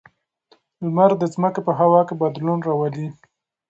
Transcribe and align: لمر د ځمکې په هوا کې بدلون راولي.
لمر 0.83 1.11
د 1.21 1.23
ځمکې 1.33 1.61
په 1.67 1.71
هوا 1.79 2.01
کې 2.07 2.15
بدلون 2.21 2.59
راولي. 2.67 3.07